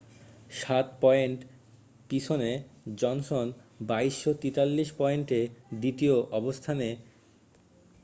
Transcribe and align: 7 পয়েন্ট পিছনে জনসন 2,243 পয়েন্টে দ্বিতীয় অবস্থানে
7 0.59 0.87
পয়েন্ট 1.01 1.39
পিছনে 2.09 2.49
জনসন 2.95 3.45
2,243 3.89 4.99
পয়েন্টে 4.99 5.39
দ্বিতীয় 5.81 6.15
অবস্থানে 6.31 6.87